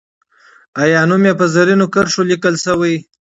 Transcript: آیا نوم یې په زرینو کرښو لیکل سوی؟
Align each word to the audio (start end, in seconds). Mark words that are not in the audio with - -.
آیا 0.83 1.01
نوم 1.09 1.23
یې 1.27 1.33
په 1.39 1.45
زرینو 1.53 1.87
کرښو 1.93 2.21
لیکل 2.31 2.55
سوی؟ 2.65 2.95